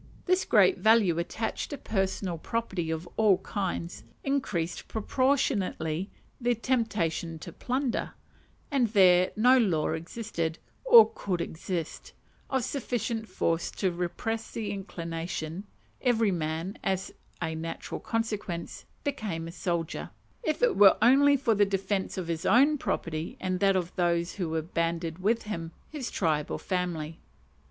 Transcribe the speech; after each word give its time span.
This 0.25 0.45
great 0.45 0.79
value 0.79 1.19
attached 1.19 1.69
to 1.69 1.77
personal 1.77 2.39
property 2.39 2.89
of 2.89 3.07
all 3.17 3.37
kinds, 3.37 4.03
increased 4.23 4.87
proportionately 4.87 6.09
the 6.41 6.55
temptation 6.55 7.37
to 7.37 7.53
plunder; 7.53 8.13
and 8.71 8.89
where 8.95 9.31
no 9.35 9.59
law 9.59 9.89
existed, 9.89 10.57
or 10.85 11.11
could 11.13 11.39
exist, 11.39 12.13
of 12.49 12.63
sufficient 12.63 13.29
force 13.29 13.69
to 13.69 13.91
repress 13.91 14.49
the 14.49 14.71
inclination, 14.71 15.65
every 16.01 16.31
man, 16.31 16.79
as 16.83 17.13
a 17.39 17.53
natural 17.53 17.99
consequence, 17.99 18.85
became 19.03 19.47
a 19.47 19.51
soldier; 19.51 20.09
if 20.41 20.63
it 20.63 20.75
were 20.75 20.97
only 21.03 21.37
for 21.37 21.53
the 21.53 21.63
defence 21.63 22.17
of 22.17 22.27
his 22.27 22.43
own 22.43 22.79
property 22.79 23.37
and 23.39 23.59
that 23.59 23.75
of 23.75 23.95
those 23.97 24.33
who 24.33 24.49
were 24.49 24.63
banded 24.63 25.19
with 25.19 25.43
him 25.43 25.71
his 25.89 26.09
tribe, 26.09 26.49
or 26.49 26.57
family. 26.57 27.19